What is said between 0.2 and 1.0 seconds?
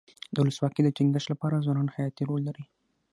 د ولسواکۍ د